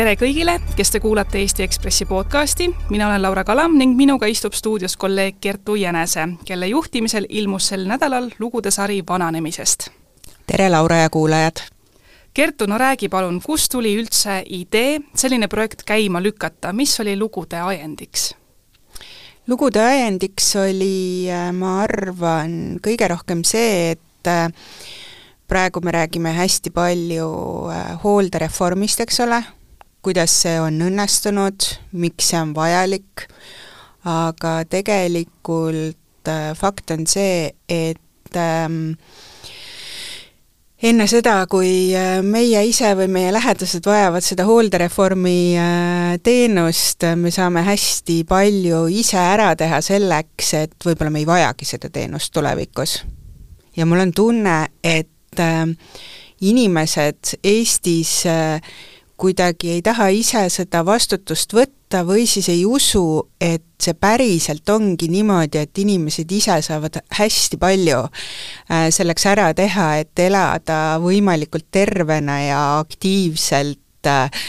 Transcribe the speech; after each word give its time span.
tere 0.00 0.14
kõigile, 0.16 0.54
kes 0.78 0.94
te 0.94 0.98
kuulate 1.02 1.42
Eesti 1.42 1.60
Ekspressi 1.66 2.06
podcasti, 2.08 2.70
mina 2.88 3.10
olen 3.10 3.20
Laura 3.20 3.42
Kalam 3.44 3.74
ning 3.76 3.98
minuga 3.98 4.30
istub 4.32 4.54
stuudios 4.56 4.94
kolleeg 4.96 5.36
Kertu 5.44 5.74
Jänese, 5.76 6.24
kelle 6.48 6.70
juhtimisel 6.70 7.26
ilmus 7.28 7.66
sel 7.68 7.84
nädalal 7.84 8.30
lugude 8.38 8.70
sari 8.72 9.02
vananemisest. 9.08 9.90
tere, 10.46 10.70
Laura 10.70 11.02
ja 11.02 11.10
kuulajad! 11.10 11.60
Kertu, 12.32 12.66
no 12.66 12.78
räägi 12.78 13.08
palun, 13.12 13.42
kust 13.44 13.72
tuli 13.72 13.92
üldse 14.00 14.38
idee 14.46 15.02
selline 15.14 15.48
projekt 15.48 15.84
käima 15.84 16.22
lükata, 16.22 16.72
mis 16.72 16.96
oli 17.00 17.18
lugude 17.18 17.60
ajendiks? 17.60 18.34
lugude 19.46 19.84
ajendiks 19.84 20.56
oli, 20.56 21.28
äh, 21.28 21.52
ma 21.52 21.82
arvan, 21.82 22.80
kõige 22.80 23.12
rohkem 23.12 23.44
see, 23.44 23.90
et 23.90 24.26
äh, 24.32 24.48
praegu 25.48 25.84
me 25.84 25.92
räägime 25.92 26.32
hästi 26.40 26.70
palju 26.70 27.32
äh, 27.68 27.96
hooldereformist, 28.00 29.04
eks 29.04 29.26
ole, 29.28 29.44
kuidas 30.02 30.32
see 30.42 30.56
on 30.60 30.80
õnnestunud, 30.86 31.66
miks 32.00 32.30
see 32.32 32.40
on 32.40 32.54
vajalik, 32.56 33.26
aga 34.08 34.60
tegelikult 34.70 36.30
äh, 36.30 36.52
fakt 36.56 36.94
on 36.94 37.04
see, 37.10 37.50
et 37.68 38.38
ähm, 38.40 38.94
enne 40.80 41.06
seda, 41.10 41.42
kui 41.52 41.92
äh, 41.96 42.20
meie 42.24 42.62
ise 42.68 42.94
või 42.96 43.10
meie 43.12 43.32
lähedased 43.36 43.84
vajavad 43.84 44.24
seda 44.24 44.46
hooldereformi 44.48 45.40
teenust, 46.24 47.04
me 47.20 47.32
saame 47.34 47.64
hästi 47.68 48.22
palju 48.28 48.86
ise 49.02 49.20
ära 49.20 49.52
teha 49.58 49.82
selleks, 49.84 50.54
et 50.62 50.86
võib-olla 50.86 51.12
me 51.12 51.20
ei 51.24 51.28
vajagi 51.28 51.68
seda 51.74 51.92
teenust 51.92 52.32
tulevikus. 52.32 53.02
ja 53.76 53.86
mul 53.86 54.06
on 54.08 54.16
tunne, 54.16 54.56
et 54.82 55.44
äh, 55.44 55.66
inimesed 56.40 57.36
Eestis 57.44 58.24
äh, 58.26 58.60
kuidagi 59.20 59.74
ei 59.76 59.82
taha 59.84 60.08
ise 60.16 60.46
seda 60.52 60.80
vastutust 60.86 61.52
võtta 61.56 62.02
või 62.08 62.24
siis 62.30 62.48
ei 62.52 62.64
usu, 62.68 63.02
et 63.40 63.66
see 63.80 63.96
päriselt 63.98 64.68
ongi 64.72 65.10
niimoodi, 65.12 65.60
et 65.60 65.82
inimesed 65.82 66.32
ise 66.32 66.56
saavad 66.64 67.00
hästi 67.18 67.60
palju 67.60 68.00
äh, 68.06 68.88
selleks 68.94 69.26
ära 69.30 69.50
teha, 69.56 69.90
et 70.04 70.24
elada 70.24 70.98
võimalikult 71.02 71.68
tervena 71.72 72.40
ja 72.44 72.64
aktiivselt 72.80 74.08
äh, 74.08 74.42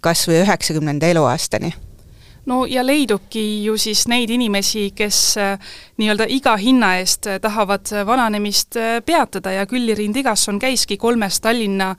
kas 0.00 0.26
või 0.30 0.42
üheksakümnenda 0.44 1.10
eluaastani 1.14 1.74
no 2.48 2.64
ja 2.66 2.82
leidubki 2.86 3.64
ju 3.64 3.76
siis 3.78 4.06
neid 4.08 4.30
inimesi, 4.30 4.90
kes 4.96 5.18
äh, 5.38 5.74
nii-öelda 6.00 6.26
iga 6.32 6.56
hinna 6.56 6.94
eest 6.98 7.28
äh, 7.28 7.40
tahavad 7.40 7.92
äh, 7.92 8.06
vananemist 8.06 8.78
peatada. 9.06 9.52
Ja 9.52 9.66
Külli 9.66 9.94
Rind 9.94 10.16
Igasson 10.16 10.58
käiski 10.58 10.96
kolmes 10.96 11.40
Tallinna 11.40 11.94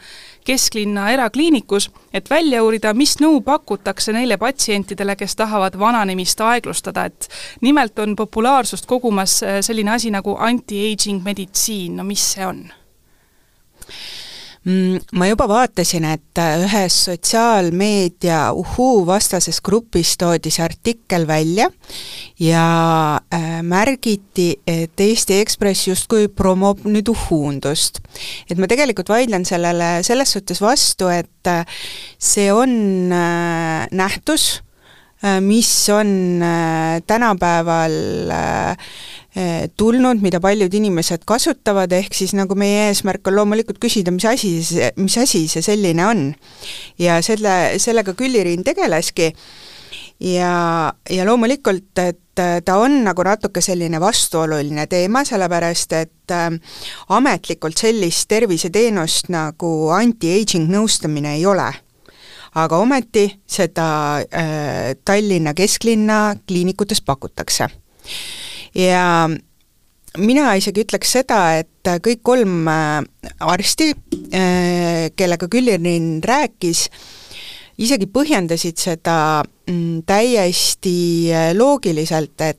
kesklinna 0.46 1.10
erakliinikus, 1.14 1.90
et 2.14 2.30
välja 2.30 2.64
uurida, 2.66 2.94
mis 2.98 3.18
nõu 3.22 3.42
pakutakse 3.46 4.14
neile 4.16 4.40
patsientidele, 4.42 5.16
kes 5.20 5.36
tahavad 5.38 5.78
vananemist 5.80 6.42
aeglustada, 6.42 7.06
et 7.06 7.30
nimelt 7.62 8.00
on 8.00 8.16
populaarsust 8.18 8.90
kogumas 8.90 9.40
selline 9.62 9.94
asi 9.94 10.10
nagu 10.12 10.38
anti-aging 10.40 11.22
meditsiin, 11.24 12.00
no 12.00 12.08
mis 12.08 12.26
see 12.34 12.48
on? 12.48 12.66
Mm, 14.68 15.00
ma 15.16 15.24
juba 15.30 15.46
vaatasin, 15.48 16.04
et 16.04 16.40
äh, 16.42 16.58
ühes 16.66 16.96
sotsiaalmeedia 17.06 18.50
uhuu 18.60 19.06
vastases 19.08 19.62
grupis 19.64 20.18
toodi 20.20 20.52
see 20.52 20.66
artikkel 20.66 21.24
välja 21.30 21.70
ja 22.44 22.66
äh, 23.32 23.62
märgiti, 23.64 24.50
et 24.68 25.00
Eesti 25.00 25.38
Ekspress 25.40 25.88
justkui 25.88 26.28
promob 26.28 26.84
nüüd 26.84 27.08
uhuundust. 27.08 28.02
et 28.52 28.60
ma 28.60 28.68
tegelikult 28.68 29.08
vaidlen 29.08 29.48
sellele 29.48 30.04
selles 30.04 30.36
suhtes 30.36 30.60
vastu, 30.60 31.08
et 31.08 31.48
äh, 31.48 31.64
see 32.20 32.52
on 32.52 33.16
äh, 33.16 33.88
nähtus 33.96 34.60
äh,, 35.24 35.40
mis 35.40 35.72
on 35.88 36.44
tänapäeval 37.08 37.96
tulnud, 39.78 40.22
mida 40.26 40.40
paljud 40.42 40.74
inimesed 40.74 41.22
kasutavad, 41.30 41.92
ehk 41.94 42.16
siis 42.18 42.34
nagu 42.34 42.56
meie 42.58 42.88
eesmärk 42.90 43.28
on 43.30 43.36
loomulikult 43.38 43.78
küsida, 43.82 44.12
mis 44.12 44.26
asi 44.26 44.56
see, 44.66 44.90
mis 44.98 45.18
asi 45.22 45.44
see 45.52 45.62
selline 45.62 46.06
on. 46.06 46.24
ja 47.00 47.22
selle, 47.22 47.78
sellega 47.78 48.14
Külliriin 48.18 48.64
tegeleski. 48.66 49.34
Ja, 50.20 50.92
ja 51.10 51.26
loomulikult, 51.26 51.96
et 52.02 52.42
ta 52.66 52.76
on 52.76 52.98
nagu 53.06 53.24
natuke 53.24 53.62
selline 53.64 54.02
vastuoluline 54.04 54.84
teema, 54.92 55.24
sellepärast 55.24 55.94
et 55.96 56.34
äh, 56.36 56.50
ametlikult 57.16 57.80
sellist 57.80 58.28
terviseteenust 58.28 59.32
nagu 59.32 59.72
anti-aging 59.96 60.68
nõustamine 60.74 61.38
ei 61.38 61.46
ole. 61.48 61.70
Aga 62.60 62.82
ometi 62.82 63.30
seda 63.48 63.88
äh, 64.20 64.92
Tallinna 65.06 65.54
kesklinna 65.56 66.20
kliinikutes 66.50 67.00
pakutakse 67.06 67.70
ja 68.80 69.30
mina 70.18 70.54
isegi 70.58 70.84
ütleks 70.86 71.14
seda, 71.20 71.40
et 71.60 71.92
kõik 72.04 72.24
kolm 72.26 72.68
äh, 72.72 73.02
arsti, 73.46 73.92
äh, 74.34 75.10
kellega 75.18 75.50
Küllirin 75.52 76.20
rääkis, 76.26 76.88
isegi 77.80 78.10
põhjendasid 78.12 78.80
seda 78.80 79.18
mm, 79.44 80.02
täiesti 80.10 80.98
äh, 81.34 81.52
loogiliselt, 81.58 82.36
et 82.42 82.58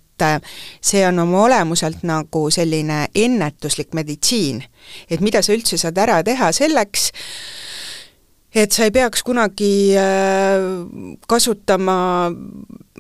see 0.85 1.01
on 1.09 1.23
oma 1.23 1.47
olemuselt 1.47 2.03
nagu 2.05 2.43
selline 2.53 3.07
ennetuslik 3.17 3.95
meditsiin. 3.97 4.59
et 5.09 5.23
mida 5.25 5.41
sa 5.41 5.55
üldse 5.55 5.79
saad 5.81 5.97
ära 5.97 6.19
teha 6.23 6.51
selleks, 6.53 7.07
et 8.55 8.73
sa 8.73 8.87
ei 8.87 8.95
peaks 8.95 9.23
kunagi 9.27 9.95
kasutama 11.29 11.99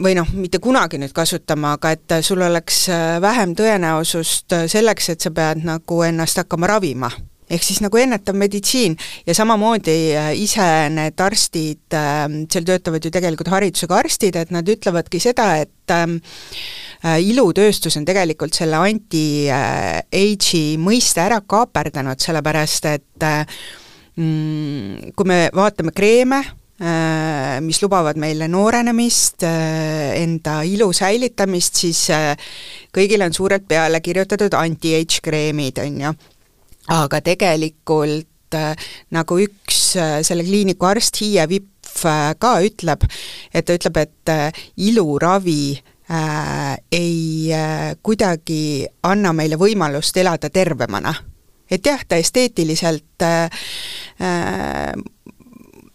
või 0.00 0.14
noh, 0.16 0.28
mitte 0.36 0.60
kunagi 0.62 0.98
nüüd 1.00 1.12
kasutama, 1.16 1.74
aga 1.76 1.94
et 1.96 2.14
sul 2.24 2.40
oleks 2.44 2.84
äh, 2.92 3.18
vähem 3.22 3.54
tõenäosust 3.58 4.56
äh, 4.56 4.68
selleks, 4.70 5.10
et 5.12 5.20
sa 5.24 5.32
pead 5.34 5.64
nagu 5.66 6.02
ennast 6.06 6.40
hakkama 6.40 6.70
ravima. 6.70 7.10
Ehk 7.50 7.64
siis 7.66 7.80
nagu 7.82 7.98
ennetav 7.98 8.36
meditsiin. 8.38 8.94
Ja 9.26 9.34
samamoodi 9.34 9.96
äh, 10.14 10.30
ise 10.38 10.66
need 10.94 11.20
arstid, 11.20 11.82
seal 11.90 12.68
töötavad 12.68 13.04
ju 13.04 13.10
tegelikult 13.12 13.50
haridusega 13.52 13.98
arstid, 13.98 14.38
et 14.38 14.54
nad 14.54 14.68
ütlevadki 14.70 15.20
seda, 15.22 15.50
et 15.64 15.94
ähm, 15.94 16.20
ilutööstus 17.02 17.96
on 17.98 18.04
tegelikult 18.08 18.54
selle 18.56 18.78
anti-age'i 18.86 20.64
mõiste 20.80 21.24
ära 21.24 21.40
kaaperdanud, 21.42 22.20
sellepärast 22.22 22.90
et 22.92 23.26
mm, 23.26 23.79
kui 24.20 25.28
me 25.28 25.38
vaatame 25.56 25.94
kreeme, 25.96 26.42
Äh, 26.80 27.58
mis 27.60 27.82
lubavad 27.82 28.16
meile 28.16 28.46
noorenemist, 28.48 29.42
äh, 29.44 30.14
enda 30.16 30.62
ilu 30.64 30.86
säilitamist, 30.96 31.76
siis 31.76 32.06
äh, 32.08 32.30
kõigile 32.96 33.26
on 33.28 33.36
suurelt 33.36 33.66
peale 33.68 34.00
kirjutatud 34.00 34.56
anti-age 34.56 35.20
kreemid, 35.20 35.82
on 35.84 35.98
ju. 36.06 36.12
aga 36.96 37.20
tegelikult 37.20 38.56
nagu 39.14 39.36
üks 39.44 39.82
selle 40.26 40.42
kliiniku 40.42 40.88
arst, 40.88 41.20
Hiie 41.20 41.44
Vipf 41.46 42.00
ka 42.40 42.54
ütleb, 42.64 43.04
et 43.52 43.68
ta 43.68 43.76
ütleb, 43.76 44.00
et 44.00 44.32
iluravi 44.80 45.62
äh, 45.76 46.78
ei 46.90 47.52
äh, 47.52 47.92
kuidagi 48.02 48.88
anna 49.04 49.36
meile 49.36 49.60
võimalust 49.60 50.16
elada 50.16 50.48
tervemana. 50.48 51.12
Et 51.70 51.86
jah, 51.86 52.02
ta 52.08 52.18
esteetiliselt 52.20 53.22
äh, 53.22 53.48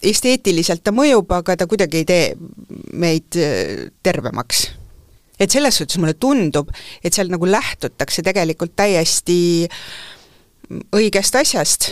esteetiliselt 0.06 0.84
ta 0.86 0.94
mõjub, 0.96 1.30
aga 1.36 1.58
ta 1.60 1.68
kuidagi 1.70 2.02
ei 2.02 2.08
tee 2.08 2.26
meid 2.94 3.38
äh, 3.40 3.92
tervemaks. 4.04 4.68
et 5.40 5.52
selles 5.52 5.76
suhtes 5.76 5.98
mulle 6.00 6.14
tundub, 6.14 6.70
et 7.04 7.14
seal 7.14 7.28
nagu 7.28 7.46
lähtutakse 7.46 8.24
tegelikult 8.24 8.76
täiesti 8.76 9.68
õigest 10.96 11.36
asjast 11.36 11.90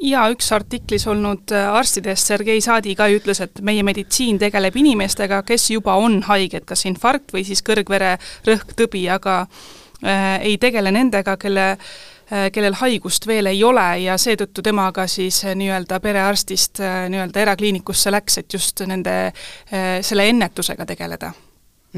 jaa, 0.00 0.28
üks 0.32 0.52
artiklis 0.54 1.06
olnud 1.10 1.52
äh, 1.52 1.68
arstidest, 1.74 2.30
Sergei 2.30 2.60
Saadi 2.64 2.94
ka 2.96 3.08
ütles, 3.12 3.42
et 3.44 3.60
meie 3.60 3.82
meditsiin 3.82 4.38
tegeleb 4.38 4.76
inimestega, 4.76 5.42
kes 5.42 5.70
juba 5.74 5.98
on 5.98 6.22
haiged, 6.28 6.64
kas 6.64 6.86
infarkt 6.88 7.34
või 7.34 7.44
siis 7.44 7.64
kõrgvererõhktõbi, 7.66 9.08
aga 9.10 9.40
äh, 9.42 10.38
ei 10.40 10.56
tegele 10.62 10.94
nendega, 10.94 11.36
kelle 11.36 11.72
äh, 11.74 11.82
Äh, 11.82 12.17
kellel 12.52 12.76
haigust 12.76 13.26
veel 13.26 13.48
ei 13.48 13.62
ole 13.64 13.86
ja 14.04 14.16
seetõttu 14.20 14.62
tema 14.64 14.90
ka 14.92 15.06
siis 15.08 15.40
äh, 15.46 15.54
nii-öelda 15.56 16.00
perearstist 16.04 16.80
äh, 16.84 17.06
nii-öelda 17.08 17.44
erakliinikusse 17.46 18.12
läks, 18.12 18.40
et 18.42 18.52
just 18.52 18.84
nende, 18.86 19.32
selle 20.04 20.28
ennetusega 20.28 20.86
tegeleda. 20.86 21.32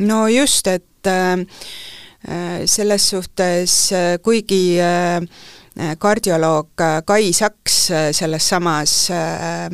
no 0.06 0.26
just, 0.28 0.66
et 0.66 1.06
äh, 1.06 2.62
selles 2.66 3.08
suhtes, 3.10 3.78
kuigi 4.22 4.78
äh, 4.80 5.18
kardioloog 5.98 6.82
Kai 7.06 7.32
Saks 7.32 7.76
selles 8.12 8.48
samas 8.48 8.94
äh, 9.10 9.66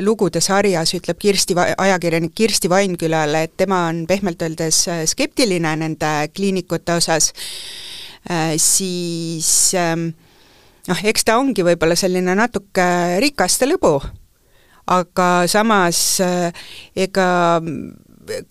lugude 0.00 0.40
sarjas 0.40 0.94
ütleb 0.96 1.18
Kirsti, 1.20 1.56
ajakirjanik 1.76 2.34
Kirsti 2.34 2.70
Vainkülale, 2.70 3.42
et 3.42 3.56
tema 3.56 3.86
on 3.88 4.06
pehmelt 4.08 4.42
öeldes 4.42 4.86
skeptiline 5.12 5.76
nende 5.76 6.12
kliinikute 6.32 7.00
osas, 7.02 7.32
Äh, 7.32 7.97
siis 8.60 9.50
ähm, 9.78 10.10
noh, 10.88 11.04
eks 11.10 11.24
ta 11.24 11.38
ongi 11.40 11.64
võib-olla 11.64 11.96
selline 11.96 12.34
natuke 12.36 12.88
rikaste 13.24 13.68
lõbu, 13.70 13.94
aga 14.92 15.30
samas 15.48 16.20
ega 16.20 17.28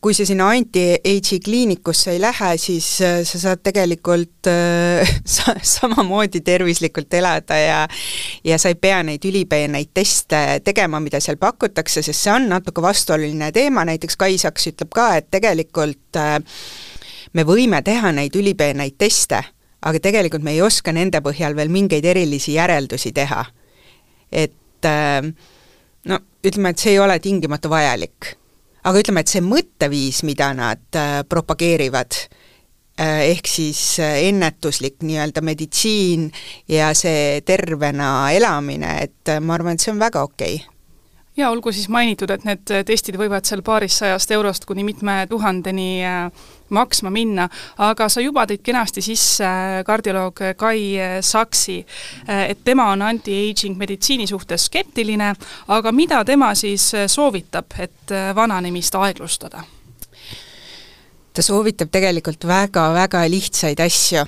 kui 0.02 0.14
sa 0.14 0.26
sinna 0.26 0.50
anti-age'i 0.54 1.40
kliinikusse 1.44 2.12
ei 2.12 2.22
lähe, 2.22 2.52
siis 2.62 2.88
äh, 3.02 3.20
sa 3.28 3.40
saad 3.40 3.62
tegelikult 3.66 4.50
äh, 4.50 5.10
sa, 5.36 5.56
samamoodi 5.62 6.42
tervislikult 6.46 7.14
elada 7.14 7.58
ja 7.58 7.80
ja 8.46 8.58
sa 8.58 8.72
ei 8.74 8.80
pea 8.82 9.02
neid 9.06 9.26
ülipeeneid 9.26 9.94
teste 9.94 10.62
tegema, 10.66 11.00
mida 11.04 11.22
seal 11.24 11.40
pakutakse, 11.42 12.02
sest 12.02 12.26
see 12.26 12.34
on 12.34 12.50
natuke 12.52 12.82
vastuoluline 12.82 13.52
teema, 13.56 13.86
näiteks 13.88 14.18
Kai 14.18 14.38
Saks 14.42 14.72
ütleb 14.74 14.94
ka, 14.96 15.10
et 15.20 15.30
tegelikult 15.32 16.20
äh, 16.22 16.40
me 17.34 17.46
võime 17.48 17.82
teha 17.86 18.12
neid 18.16 18.36
ülipeeneid 18.36 18.98
teste, 18.98 19.44
aga 19.82 20.02
tegelikult 20.02 20.44
me 20.44 20.56
ei 20.56 20.64
oska 20.66 20.94
nende 20.96 21.22
põhjal 21.26 21.56
veel 21.58 21.70
mingeid 21.74 22.06
erilisi 22.06 22.58
järeldusi 22.58 23.12
teha. 23.14 23.46
et 24.32 24.86
äh, 24.86 25.22
no 26.06 26.20
ütleme, 26.44 26.70
et 26.70 26.80
see 26.80 26.96
ei 26.96 27.00
ole 27.00 27.20
tingimata 27.20 27.70
vajalik 27.70 28.36
aga 28.88 29.04
ütleme, 29.04 29.22
et 29.24 29.32
see 29.32 29.44
mõtteviis, 29.44 30.24
mida 30.28 30.54
nad 30.56 30.96
äh, 30.96 31.22
propageerivad, 31.28 32.20
äh, 33.00 33.28
ehk 33.34 33.48
siis 33.48 34.00
ennetuslik 34.00 35.04
nii-öelda 35.04 35.44
meditsiin 35.44 36.30
ja 36.72 36.94
see 36.96 37.42
tervena 37.46 38.32
elamine, 38.36 38.98
et 39.04 39.38
ma 39.42 39.58
arvan, 39.58 39.76
et 39.76 39.84
see 39.84 39.94
on 39.94 40.04
väga 40.04 40.24
okei 40.24 40.60
okay 40.62 40.77
ja 41.38 41.50
olgu 41.50 41.72
siis 41.72 41.90
mainitud, 41.90 42.32
et 42.34 42.44
need 42.48 42.72
testid 42.86 43.18
võivad 43.20 43.46
seal 43.46 43.62
paarissajast 43.66 44.32
eurost 44.32 44.66
kuni 44.66 44.84
mitme 44.84 45.26
tuhandeni 45.30 45.90
maksma 46.70 47.12
minna, 47.14 47.48
aga 47.78 48.10
sa 48.12 48.22
juba 48.22 48.46
tõid 48.48 48.64
kenasti 48.66 49.02
sisse 49.06 49.46
äh, 49.46 49.84
kardioloog 49.88 50.42
Kai 50.60 50.82
Saksi, 51.24 51.78
äh, 52.28 52.44
et 52.52 52.64
tema 52.64 52.90
on 52.92 53.06
anti-aging 53.08 53.78
meditsiini 53.80 54.28
suhtes 54.28 54.68
skeptiline, 54.68 55.34
aga 55.68 55.92
mida 55.96 56.24
tema 56.28 56.54
siis 56.56 56.90
äh, 56.96 57.08
soovitab, 57.08 57.78
et 57.80 58.16
vananemist 58.36 58.96
aeglustada? 58.96 59.64
ta 61.38 61.44
soovitab 61.46 61.92
tegelikult 61.94 62.48
väga-väga 62.50 63.20
lihtsaid 63.30 63.80
asju 63.84 64.24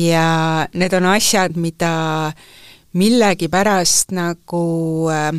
ja 0.00 0.66
need 0.72 0.94
on 0.96 1.10
asjad, 1.12 1.58
mida 1.60 2.32
millegipärast 2.96 4.14
nagu 4.16 4.64
äh, 5.12 5.32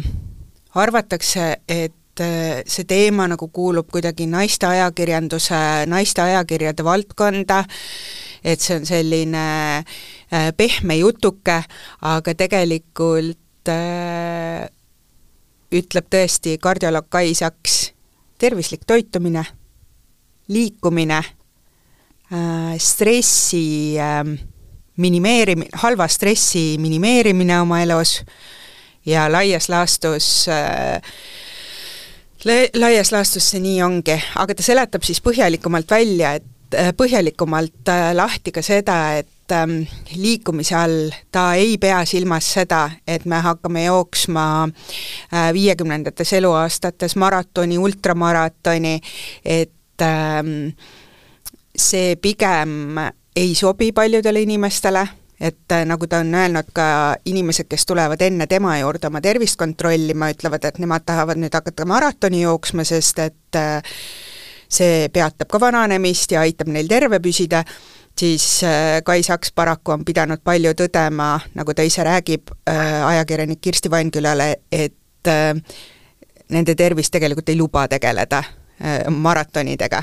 arvatakse, 0.82 1.48
et 1.68 2.22
äh, 2.24 2.62
see 2.68 2.86
teema 2.88 3.28
nagu 3.30 3.50
kuulub 3.54 3.90
kuidagi 3.92 4.28
naiste 4.30 4.68
ajakirjanduse, 4.70 5.60
naiste 5.90 6.24
ajakirjade 6.24 6.86
valdkonda, 6.86 7.64
et 8.44 8.64
see 8.64 8.78
on 8.80 8.88
selline 8.88 9.46
äh, 9.82 10.50
pehme 10.58 11.00
jutuke, 11.02 11.62
aga 12.02 12.36
tegelikult 12.38 13.72
äh, 13.74 14.68
ütleb 15.78 16.12
tõesti 16.12 16.58
kardioloog 16.64 17.10
Kai 17.12 17.34
Saks, 17.36 17.80
tervislik 18.40 18.86
toitumine, 18.88 19.44
liikumine 20.48 21.18
äh,, 22.32 22.78
stressi 22.80 23.98
äh, 24.00 24.22
minimeerimine, 24.98 25.70
halva 25.84 26.08
stressi 26.08 26.78
minimeerimine 26.82 27.60
oma 27.62 27.82
elus 27.84 28.22
ja 29.08 29.32
laias 29.32 29.70
laastus 29.70 30.48
äh, 30.52 31.02
laias 32.76 33.12
laastus 33.12 33.50
see 33.52 33.64
nii 33.64 33.82
ongi, 33.84 34.18
aga 34.36 34.56
ta 34.56 34.66
seletab 34.66 35.06
siis 35.08 35.22
põhjalikumalt 35.26 35.90
välja, 35.92 36.36
et 36.38 36.78
äh, 36.78 36.92
põhjalikumalt 36.98 37.92
äh, 37.92 38.12
lahti 38.16 38.54
ka 38.56 38.62
seda, 38.66 39.00
et 39.22 39.56
ähm, 39.56 39.80
liikumise 40.16 40.76
all 40.76 41.16
ta 41.32 41.50
ei 41.60 41.78
pea 41.82 42.04
silmas 42.06 42.52
seda, 42.60 42.84
et 43.08 43.26
me 43.26 43.40
hakkame 43.44 43.86
jooksma 43.88 44.48
viiekümnendates 45.56 46.34
eluaastates 46.42 47.16
maratoni, 47.16 47.78
ultramaratoni, 47.80 48.98
et 49.46 50.04
ähm, 50.04 50.52
see 51.78 52.18
pigem 52.20 53.00
ei 53.38 53.56
sobi 53.56 53.94
paljudele 53.96 54.42
inimestele 54.44 55.06
et 55.42 55.72
äh, 55.72 55.86
nagu 55.86 56.08
ta 56.08 56.22
on 56.24 56.34
öelnud, 56.36 56.72
ka 56.74 57.16
inimesed, 57.26 57.68
kes 57.70 57.86
tulevad 57.86 58.22
enne 58.26 58.48
tema 58.48 58.78
juurde 58.80 59.08
oma 59.08 59.22
tervist 59.22 59.58
kontrollima, 59.60 60.32
ütlevad, 60.34 60.66
et 60.66 60.80
nemad 60.82 61.06
tahavad 61.06 61.38
nüüd 61.42 61.54
hakata 61.54 61.86
maratoni 61.86 62.42
jooksma, 62.42 62.86
sest 62.88 63.22
et 63.22 63.60
äh, 63.60 64.00
see 64.70 65.08
peatab 65.14 65.50
ka 65.52 65.62
vananemist 65.62 66.34
ja 66.34 66.42
aitab 66.46 66.72
neil 66.74 66.90
terve 66.90 67.22
püsida, 67.24 67.64
siis 68.18 68.64
äh, 68.66 68.98
Kai 69.06 69.22
Saks 69.24 69.54
paraku 69.56 69.94
on 69.94 70.06
pidanud 70.06 70.42
palju 70.44 70.74
tõdema, 70.78 71.36
nagu 71.56 71.78
ta 71.78 71.86
ise 71.86 72.06
räägib 72.08 72.54
ajakirjanik 72.66 73.62
Kirsti 73.62 73.92
Vainkülale, 73.94 74.56
et 74.72 74.94
nende 76.50 76.76
tervis 76.80 77.10
tegelikult 77.12 77.50
ei 77.52 77.58
luba 77.60 77.88
tegeleda 77.92 78.40
maratonidega 79.12 80.00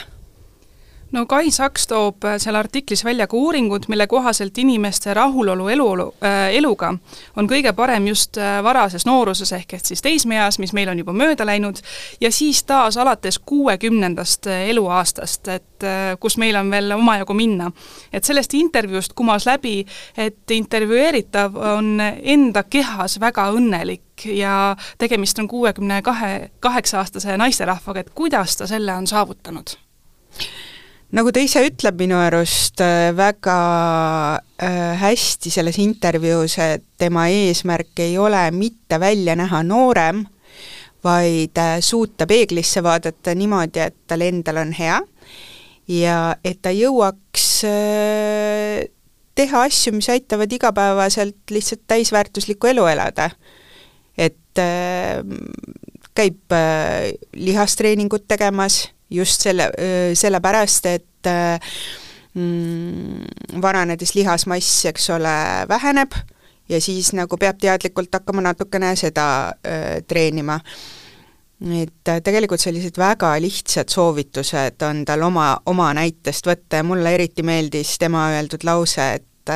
no 1.12 1.27
Kai 1.27 1.51
Saks 1.51 1.87
toob 1.87 2.25
äh, 2.25 2.39
seal 2.39 2.55
artiklis 2.55 3.05
välja 3.05 3.27
ka 3.27 3.37
uuringud, 3.37 3.89
mille 3.89 4.06
kohaselt 4.06 4.59
inimeste 4.59 5.15
rahulolu 5.15 5.69
eluolu 5.69 6.15
äh,, 6.25 6.55
eluga 6.56 6.95
on 7.37 7.49
kõige 7.51 7.73
parem 7.73 8.06
just 8.09 8.39
äh, 8.39 8.59
varases 8.65 9.06
nooruses, 9.06 9.53
ehk 9.53 9.77
et 9.79 9.87
siis 9.87 10.03
teismeeas, 10.03 10.59
mis 10.59 10.73
meil 10.73 10.89
on 10.89 10.99
juba 10.99 11.12
mööda 11.12 11.47
läinud, 11.47 11.81
ja 12.21 12.31
siis 12.33 12.62
taas 12.65 12.97
alates 12.97 13.39
kuuekümnendast 13.39 14.47
äh, 14.47 14.69
eluaastast, 14.75 15.49
et 15.49 15.87
äh, 15.87 16.15
kus 16.21 16.39
meil 16.39 16.56
on 16.56 16.71
veel 16.71 16.93
omajagu 16.97 17.35
minna. 17.35 17.71
et 18.12 18.25
sellest 18.25 18.55
intervjuust 18.55 19.12
kumas 19.12 19.47
läbi, 19.47 19.87
et 20.17 20.51
intervjueeritav 20.51 21.56
on 21.56 22.01
enda 22.01 22.62
kehas 22.62 23.21
väga 23.21 23.49
õnnelik 23.53 24.03
ja 24.25 24.77
tegemist 24.99 25.39
on 25.39 25.49
kuuekümne 25.49 26.03
kahe, 26.03 26.51
kaheksa 26.61 26.99
aastase 26.99 27.37
naisterahvaga, 27.37 28.01
et 28.01 28.15
kuidas 28.15 28.56
ta 28.56 28.67
selle 28.67 28.95
on 28.95 29.06
saavutanud? 29.06 29.83
Nagu 31.14 31.31
ta 31.31 31.43
ise 31.43 31.62
ütleb 31.69 32.00
minu 32.02 32.16
arust 32.19 32.81
äh, 32.82 33.12
väga 33.14 33.58
äh, 34.58 34.94
hästi 34.99 35.52
selles 35.52 35.78
intervjuus, 35.82 36.56
et 36.58 36.84
tema 36.99 37.28
eesmärk 37.31 38.02
ei 38.02 38.16
ole 38.19 38.43
mitte 38.55 38.99
välja 39.00 39.37
näha 39.38 39.62
noorem, 39.66 40.25
vaid 41.05 41.61
äh, 41.61 41.78
suuta 41.84 42.26
peeglisse 42.26 42.82
vaadata 42.82 43.34
niimoodi, 43.38 43.84
et 43.84 43.99
tal 44.11 44.25
endal 44.26 44.58
on 44.64 44.72
hea 44.75 44.99
ja 45.94 46.19
et 46.43 46.62
ta 46.64 46.72
jõuaks 46.75 47.50
teha 49.34 49.60
asju, 49.69 49.93
mis 49.94 50.08
aitavad 50.10 50.52
igapäevaselt 50.52 51.53
lihtsalt 51.53 51.84
täisväärtuslikku 51.93 52.72
elu 52.72 52.86
elada. 52.89 53.29
et 54.17 54.62
käib 56.15 56.55
lihastreeningut 57.34 58.24
tegemas 58.29 58.94
just 59.15 59.47
selle, 59.47 59.71
sellepärast, 60.19 60.87
et 60.91 61.31
mm, 62.35 63.61
vananedes 63.63 64.15
lihasmass, 64.19 64.85
eks 64.91 65.11
ole, 65.15 65.35
väheneb 65.71 66.17
ja 66.69 66.81
siis 66.81 67.13
nagu 67.17 67.39
peab 67.41 67.59
teadlikult 67.61 68.13
hakkama 68.15 68.44
natukene 68.44 68.94
seda 68.97 69.27
öö, 69.67 70.01
treenima. 70.09 70.59
et 71.65 72.11
tegelikult 72.25 72.61
sellised 72.61 72.99
väga 72.99 73.31
lihtsad 73.41 73.89
soovitused 73.89 74.83
on 74.85 75.05
tal 75.06 75.23
oma, 75.23 75.55
oma 75.71 75.93
näitest 75.97 76.47
võtta 76.49 76.81
ja 76.81 76.85
mulle 76.85 77.15
eriti 77.15 77.44
meeldis 77.47 77.94
tema 77.99 78.27
öeldud 78.35 78.67
lause, 78.67 79.06
et 79.21 79.53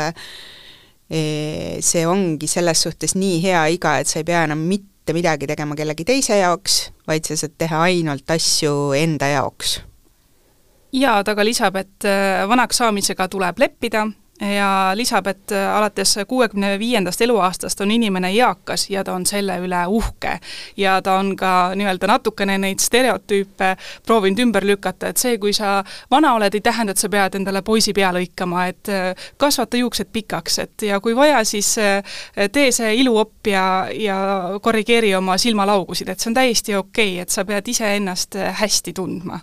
e, 1.10 1.80
see 1.84 2.06
ongi 2.08 2.48
selles 2.48 2.84
suhtes 2.86 3.16
nii 3.18 3.42
hea 3.42 3.66
iga, 3.74 3.98
et 3.98 4.08
sa 4.08 4.22
ei 4.22 4.28
pea 4.28 4.44
enam 4.46 4.62
mitte 4.70 5.12
midagi 5.12 5.50
tegema 5.50 5.76
kellegi 5.76 6.06
teise 6.08 6.38
jaoks, 6.38 6.78
vaid 7.08 7.28
sa 7.28 7.36
saad 7.36 7.56
teha 7.58 7.82
ainult 7.88 8.30
asju 8.30 8.92
enda 8.98 9.32
jaoks. 9.32 9.80
ja 10.92 11.18
ta 11.24 11.34
ka 11.34 11.44
lisab, 11.44 11.76
et 11.76 12.04
äh, 12.04 12.46
vanaks 12.48 12.80
saamisega 12.82 13.28
tuleb 13.28 13.58
leppida 13.58 14.06
ja 14.40 14.92
lisab, 14.94 15.26
et 15.26 15.52
äh, 15.52 15.76
alates 15.76 16.18
kuuekümne 16.28 16.78
viiendast 16.78 17.20
eluaastast 17.20 17.80
on 17.80 17.90
inimene 17.90 18.30
eakas 18.30 18.90
ja 18.90 19.04
ta 19.04 19.12
on 19.12 19.26
selle 19.26 19.58
üle 19.58 19.80
uhke. 19.86 20.38
ja 20.76 21.02
ta 21.02 21.14
on 21.18 21.36
ka 21.36 21.72
nii-öelda 21.74 22.06
natukene 22.06 22.58
neid 22.58 22.78
stereotüüpe 22.78 23.76
proovinud 24.06 24.38
ümber 24.38 24.66
lükata, 24.66 25.08
et 25.08 25.16
see, 25.16 25.38
kui 25.38 25.52
sa 25.52 25.84
vana 26.10 26.34
oled, 26.34 26.54
ei 26.54 26.60
tähenda, 26.60 26.94
et 26.94 27.02
sa 27.02 27.08
pead 27.08 27.34
endale 27.34 27.62
poisi 27.62 27.92
pea 27.92 28.12
lõikama, 28.14 28.68
et 28.68 28.92
äh, 28.92 29.28
kasvata 29.36 29.76
juuksed 29.76 30.12
pikaks, 30.12 30.58
et 30.58 30.86
ja 30.90 31.00
kui 31.00 31.16
vaja, 31.16 31.42
siis 31.44 31.74
äh, 31.82 32.20
tee 32.52 32.70
see 32.72 32.94
iluopp 33.02 33.46
ja, 33.46 33.64
ja 33.92 34.18
korrigeeri 34.62 35.14
oma 35.18 35.38
silmalaugusid, 35.38 36.08
et 36.08 36.20
see 36.20 36.30
on 36.30 36.38
täiesti 36.38 36.76
okei 36.76 37.16
okay,, 37.16 37.22
et 37.22 37.34
sa 37.34 37.44
pead 37.48 37.74
iseennast 37.74 38.38
hästi 38.60 38.94
tundma 38.94 39.40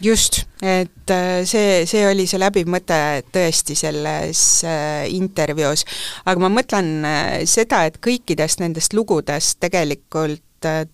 just, 0.00 0.42
et 0.62 1.10
äh, 1.10 1.44
see, 1.46 1.84
see 1.86 2.02
oli 2.08 2.26
see 2.26 2.40
läbiv 2.40 2.68
mõte 2.70 2.96
tõesti 3.32 3.76
selles 3.78 4.40
äh, 4.66 5.04
intervjuus. 5.14 5.84
aga 6.24 6.42
ma 6.42 6.50
mõtlen 6.52 6.90
äh, 7.06 7.44
seda, 7.46 7.84
et 7.86 8.00
kõikidest 8.02 8.62
nendest 8.64 8.96
lugudest 8.96 9.60
tegelikult 9.64 10.42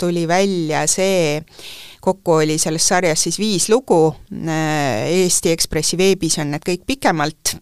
tuli 0.03 0.25
välja 0.27 0.81
see, 0.91 1.37
kokku 2.03 2.41
oli 2.41 2.57
selles 2.59 2.89
sarjas 2.91 3.21
siis 3.23 3.37
viis 3.39 3.69
lugu, 3.71 4.01
Eesti 4.35 5.53
Ekspressi 5.53 5.95
veebis 5.95 6.41
on 6.43 6.51
need 6.51 6.65
kõik 6.67 6.83
pikemalt, 6.89 7.53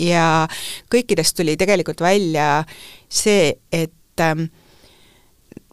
ja 0.00 0.46
kõikidest 0.88 1.36
tuli 1.36 1.58
tegelikult 1.60 2.00
välja 2.00 2.62
see, 3.12 3.52
et 3.68 4.24
ähm, 4.24 4.46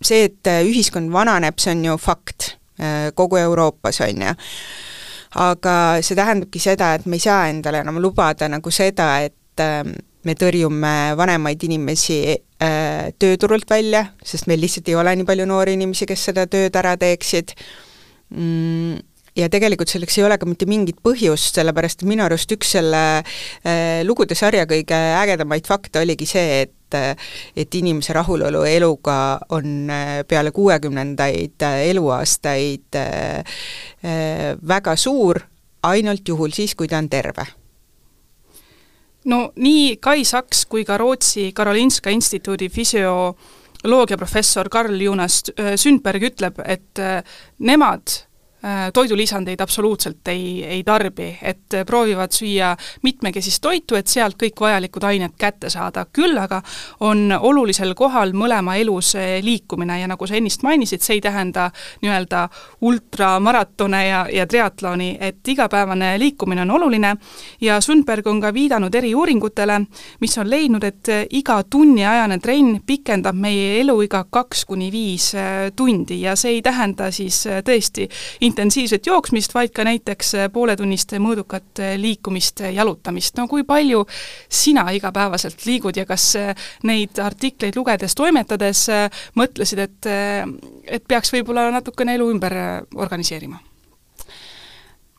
see, 0.03 0.25
et 0.27 0.51
ühiskond 0.67 1.08
vananeb, 1.15 1.55
see 1.55 1.72
on 1.72 1.88
ju 1.88 1.96
fakt 2.03 2.50
kogu 3.15 3.39
Euroopas, 3.39 4.03
on 4.03 4.27
ju. 4.27 4.36
Aga 5.39 5.75
see 6.03 6.17
tähendabki 6.17 6.59
seda, 6.59 6.95
et 6.97 7.05
me 7.05 7.15
ei 7.19 7.23
saa 7.23 7.45
endale 7.51 7.83
enam 7.85 8.01
lubada 8.03 8.50
nagu 8.51 8.71
seda, 8.73 9.13
et 9.23 9.63
me 10.27 10.35
tõrjume 10.38 10.95
vanemaid 11.17 11.63
inimesi 11.65 12.19
äh, 12.31 13.11
tööturult 13.21 13.69
välja, 13.69 14.05
sest 14.25 14.50
meil 14.50 14.61
lihtsalt 14.61 14.91
ei 14.91 14.97
ole 15.00 15.15
nii 15.17 15.27
palju 15.27 15.47
noori 15.50 15.77
inimesi, 15.77 16.07
kes 16.09 16.27
seda 16.29 16.45
tööd 16.51 16.75
ära 16.77 16.93
teeksid. 17.01 17.55
Mm,, 18.35 19.00
ja 19.38 19.47
tegelikult 19.51 19.91
selleks 19.91 20.19
ei 20.19 20.27
ole 20.27 20.38
ka 20.38 20.47
mitte 20.50 20.67
mingit 20.69 21.00
põhjust, 21.03 21.55
sellepärast 21.57 22.03
et 22.03 22.09
minu 22.09 22.25
arust 22.25 22.51
üks 22.53 22.75
selle 22.77 23.01
äh, 23.21 24.01
lugude 24.05 24.38
sarja 24.38 24.67
kõige 24.69 25.00
ägedamaid 25.23 25.69
fakte 25.69 26.03
oligi 26.03 26.29
see, 26.29 26.61
et 26.65 26.75
et 26.95 27.75
inimese 27.75 28.13
rahulolu 28.13 28.63
eluga 28.67 29.39
on 29.50 29.89
äh, 29.89 30.21
peale 30.27 30.51
kuuekümnendaid 30.51 31.62
äh, 31.62 31.79
eluaastaid 31.89 32.95
äh, 32.95 33.43
väga 34.67 34.95
suur, 34.95 35.39
ainult 35.83 36.27
juhul 36.27 36.51
siis, 36.53 36.75
kui 36.75 36.88
ta 36.88 36.98
on 36.98 37.10
terve. 37.10 37.45
No 39.25 39.51
nii 39.55 39.98
Kai 40.01 40.24
Saks 40.25 40.65
kui 40.65 40.86
ka 40.86 40.98
Rootsi 40.98 41.51
Karolinska 41.53 42.10
instituudi 42.10 42.69
füsioloogiaprofessor 42.74 44.69
Karl-Jonas 44.69 45.43
Sundberg 45.77 46.24
ütleb, 46.31 46.57
et 46.65 46.98
nemad 47.60 48.30
toidulisandeid 48.94 49.62
absoluutselt 49.62 50.27
ei, 50.27 50.63
ei 50.63 50.84
tarbi, 50.84 51.32
et 51.41 51.82
proovivad 51.86 52.32
süüa 52.36 52.75
mitmekesist 53.03 53.62
toitu, 53.62 53.96
et 53.96 54.08
sealt 54.08 54.38
kõik 54.41 54.62
vajalikud 54.62 55.03
ained 55.08 55.34
kätte 55.39 55.70
saada, 55.70 56.06
küll 56.13 56.38
aga 56.38 56.62
on 57.00 57.32
olulisel 57.39 57.94
kohal 57.98 58.36
mõlema 58.38 58.75
elus 58.77 59.15
äh, 59.15 59.39
liikumine 59.44 60.00
ja 60.01 60.10
nagu 60.12 60.27
sa 60.27 60.38
ennist 60.38 60.63
mainisid, 60.63 61.01
see 61.01 61.18
ei 61.18 61.24
tähenda 61.24 61.70
nii-öelda 62.01 62.44
ultramaratone 62.88 64.01
ja, 64.08 64.25
ja 64.32 64.48
triatloni, 64.48 65.15
et 65.20 65.48
igapäevane 65.48 66.13
liikumine 66.20 66.65
on 66.65 66.72
oluline. 66.77 67.15
Ja 67.62 67.82
Sundberg 67.82 68.27
on 68.27 68.41
ka 68.41 68.53
viidanud 68.53 68.96
eri 68.96 69.13
uuringutele, 69.15 69.80
mis 70.22 70.38
on 70.38 70.50
leidnud, 70.50 70.84
et 70.84 71.12
iga 71.38 71.62
tunniajane 71.63 72.39
trenn 72.39 72.82
pikendab 72.86 73.38
meie 73.38 73.80
eluiga 73.82 74.24
kaks 74.30 74.65
kuni 74.70 74.91
viis 74.91 75.32
äh, 75.36 75.72
tundi 75.75 76.22
ja 76.22 76.36
see 76.36 76.58
ei 76.58 76.62
tähenda 76.62 77.12
siis 77.12 77.44
tõesti 77.65 78.08
intensiivset 78.51 79.08
jooksmist, 79.08 79.53
vaid 79.55 79.74
ka 79.75 79.86
näiteks 79.88 80.34
äh, 80.36 80.48
pooletunnist 80.53 81.15
mõõdukat 81.24 81.81
äh, 81.81 81.96
liikumist, 82.00 82.63
äh, 82.65 82.74
jalutamist. 82.75 83.38
no 83.39 83.48
kui 83.51 83.63
palju 83.67 84.03
sina 84.50 84.86
igapäevaselt 84.96 85.65
liigud 85.65 85.98
ja 85.98 86.05
kas 86.10 86.34
neid 86.88 87.20
artikleid 87.22 87.77
lugedes, 87.79 88.15
toimetades 88.17 88.86
mõtlesid, 89.39 89.79
et, 89.86 90.10
et 90.86 91.03
peaks 91.08 91.34
võib-olla 91.34 91.70
natukene 91.72 92.15
elu 92.20 92.31
ümber 92.36 92.58
organiseerima? 92.96 93.62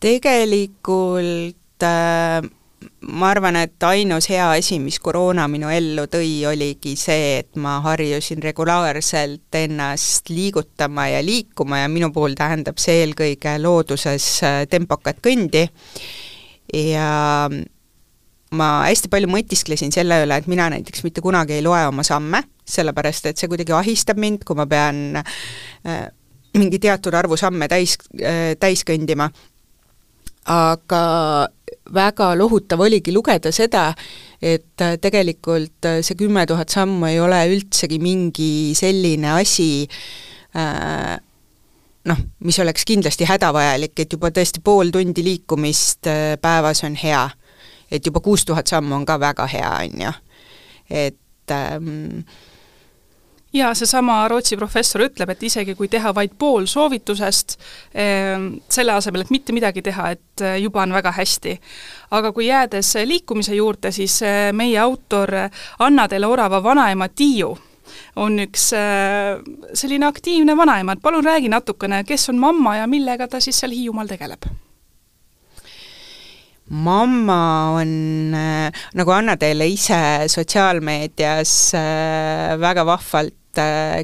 tegelikult 0.02 1.86
äh 1.86 2.50
ma 3.12 3.30
arvan, 3.32 3.56
et 3.60 3.84
ainus 3.86 4.28
hea 4.30 4.44
asi, 4.56 4.78
mis 4.82 4.98
koroona 5.02 5.46
minu 5.50 5.70
ellu 5.72 6.06
tõi, 6.10 6.30
oligi 6.48 6.94
see, 6.98 7.38
et 7.42 7.58
ma 7.60 7.78
harjusin 7.84 8.42
regulaarselt 8.42 9.58
ennast 9.62 10.30
liigutama 10.32 11.08
ja 11.12 11.22
liikuma 11.24 11.82
ja 11.82 11.90
minu 11.92 12.12
puhul 12.14 12.36
tähendab 12.38 12.80
see 12.82 13.02
eelkõige 13.04 13.56
looduses 13.62 14.28
äh, 14.46 14.62
tempokat 14.70 15.22
kõndi 15.24 15.66
ja 16.72 17.10
ma 18.52 18.68
hästi 18.86 19.10
palju 19.12 19.30
mõtisklesin 19.32 19.92
selle 19.94 20.22
üle, 20.24 20.36
et 20.36 20.48
mina 20.50 20.68
näiteks 20.72 21.04
mitte 21.06 21.24
kunagi 21.24 21.56
ei 21.58 21.64
loe 21.64 21.80
oma 21.88 22.04
samme, 22.06 22.42
sellepärast 22.68 23.30
et 23.30 23.40
see 23.40 23.50
kuidagi 23.50 23.74
ahistab 23.76 24.20
mind, 24.20 24.44
kui 24.46 24.58
ma 24.58 24.66
pean 24.68 25.22
äh, 25.22 26.04
mingi 26.58 26.80
teatud 26.82 27.14
arvu 27.16 27.38
samme 27.40 27.68
täis 27.72 27.96
äh,, 28.20 28.52
täis 28.60 28.84
kõndima. 28.88 29.30
aga 30.52 31.02
väga 31.90 32.32
lohutav 32.38 32.80
oligi 32.80 33.12
lugeda 33.12 33.52
seda, 33.52 33.90
et 34.42 34.80
äh, 34.80 34.96
tegelikult 35.02 35.88
äh, 35.88 36.00
see 36.04 36.18
kümme 36.18 36.44
tuhat 36.46 36.72
sammu 36.72 37.08
ei 37.08 37.20
ole 37.20 37.40
üldsegi 37.54 37.98
mingi 38.02 38.72
selline 38.78 39.34
asi, 39.38 39.86
äh, 40.58 41.16
noh, 42.08 42.22
mis 42.46 42.58
oleks 42.62 42.86
kindlasti 42.86 43.26
hädavajalik, 43.28 43.94
et 43.98 44.12
juba 44.12 44.30
tõesti 44.34 44.62
pool 44.64 44.90
tundi 44.94 45.24
liikumist 45.26 46.10
päevas 46.42 46.84
on 46.86 46.98
hea. 46.98 47.28
et 47.92 48.06
juba 48.06 48.20
kuus 48.24 48.44
tuhat 48.48 48.66
sammu 48.66 48.94
on 48.94 49.04
ka 49.04 49.18
väga 49.20 49.46
hea, 49.46 49.72
on 49.84 50.00
ju. 50.06 50.12
et 50.90 51.50
ähm, 51.50 52.24
jaa, 53.52 53.74
seesama 53.74 54.28
Rootsi 54.28 54.56
professor 54.56 55.04
ütleb, 55.04 55.32
et 55.32 55.42
isegi 55.48 55.74
kui 55.76 55.88
teha 55.92 56.12
vaid 56.16 56.34
pool 56.38 56.66
soovitusest, 56.70 57.58
ehm, 57.94 58.48
selle 58.68 58.96
asemel, 58.96 59.24
et 59.24 59.32
mitte 59.34 59.52
midagi 59.52 59.82
teha, 59.84 60.10
et 60.16 60.44
eh, 60.44 60.56
juba 60.62 60.82
on 60.82 60.94
väga 60.96 61.12
hästi. 61.12 61.58
aga 62.12 62.32
kui 62.32 62.46
jäädes 62.46 62.94
liikumise 63.04 63.54
juurde, 63.54 63.92
siis 63.92 64.22
eh, 64.22 64.52
meie 64.52 64.78
autor 64.78 65.30
Anna-Tele 65.78 66.26
Orava 66.26 66.62
vanaema 66.62 67.08
Tiiu 67.08 67.56
on 68.16 68.38
üks 68.38 68.72
eh, 68.76 69.38
selline 69.74 70.06
aktiivne 70.06 70.56
vanaema, 70.56 70.92
et 70.92 71.02
palun 71.02 71.24
räägi 71.24 71.48
natukene, 71.48 72.04
kes 72.04 72.28
on 72.28 72.38
mamma 72.38 72.76
ja 72.76 72.86
millega 72.86 73.28
ta 73.28 73.40
siis 73.40 73.60
seal 73.60 73.72
Hiiumaal 73.72 74.08
tegeleb? 74.08 74.48
mamma 76.72 77.74
on 77.76 78.32
nagu 78.32 79.10
Anna 79.12 79.34
teile 79.36 79.66
ise 79.68 80.24
sotsiaalmeedias 80.30 81.72
väga 82.60 82.86
vahvalt 82.86 83.41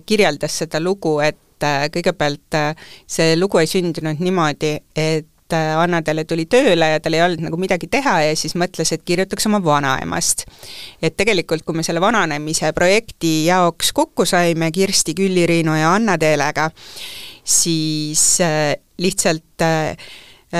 kirjeldas 0.06 0.58
seda 0.62 0.80
lugu, 0.82 1.18
et 1.24 1.64
äh, 1.64 1.88
kõigepealt 1.92 2.56
äh, 2.58 2.86
see 3.06 3.36
lugu 3.38 3.60
ei 3.60 3.68
sündinud 3.70 4.20
niimoodi, 4.22 4.74
et 4.96 5.56
äh, 5.56 5.72
Annadele 5.78 6.24
tuli 6.28 6.46
tööle 6.50 6.92
ja 6.92 7.00
tal 7.00 7.16
ei 7.16 7.24
olnud 7.24 7.42
nagu 7.46 7.60
midagi 7.60 7.88
teha 7.90 8.18
ja 8.26 8.36
siis 8.36 8.54
mõtles, 8.58 8.92
et 8.94 9.04
kirjutaks 9.06 9.48
oma 9.50 9.62
vanaemast. 9.64 10.46
et 11.02 11.16
tegelikult, 11.16 11.64
kui 11.64 11.76
me 11.78 11.86
selle 11.86 12.00
vananemise 12.04 12.72
projekti 12.76 13.46
jaoks 13.46 13.92
kokku 13.92 14.26
saime 14.26 14.70
Kirsti, 14.72 15.14
Külli, 15.14 15.46
Riinu 15.46 15.76
ja 15.78 15.94
Anna-Teelega, 15.94 16.70
siis 17.44 18.40
äh, 18.44 18.74
lihtsalt 18.98 19.62
äh, 19.62 19.96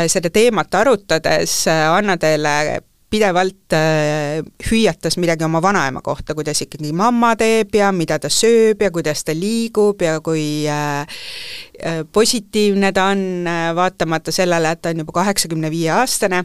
seda 0.06 0.30
teemat 0.30 0.74
arutades 0.74 1.66
äh, 1.68 1.88
Anna-Teele 1.92 2.82
pidevalt 3.10 3.72
äh, 3.72 4.42
hüüatas 4.70 5.16
midagi 5.16 5.44
oma 5.44 5.62
vanaema 5.64 6.02
kohta, 6.04 6.34
kuidas 6.36 6.60
ikkagi 6.64 6.92
mamma 6.92 7.34
teeb 7.40 7.74
ja 7.74 7.90
mida 7.92 8.18
ta 8.20 8.28
sööb 8.32 8.82
ja 8.84 8.90
kuidas 8.92 9.24
ta 9.24 9.34
liigub 9.36 10.02
ja 10.04 10.18
kui 10.24 10.66
äh, 10.68 11.00
äh, 11.80 12.02
positiivne 12.12 12.92
ta 12.92 13.08
on 13.14 13.48
äh,, 13.48 13.70
vaatamata 13.76 14.34
sellele, 14.34 14.72
et 14.72 14.82
ta 14.82 14.92
on 14.92 15.04
juba 15.04 15.16
kaheksakümne 15.22 15.70
viie 15.72 15.90
aastane, 15.96 16.44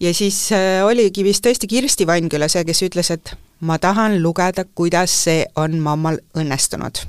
ja 0.00 0.14
siis 0.14 0.46
äh, 0.56 0.80
oligi 0.86 1.24
vist 1.24 1.44
tõesti 1.44 1.68
Kirsti 1.68 2.06
Vannküla 2.08 2.48
see, 2.48 2.64
kes 2.64 2.84
ütles, 2.88 3.12
et 3.12 3.34
ma 3.60 3.78
tahan 3.78 4.20
lugeda, 4.22 4.64
kuidas 4.64 5.12
see 5.26 5.44
on 5.56 5.78
mammal 5.84 6.20
õnnestunud. 6.36 7.04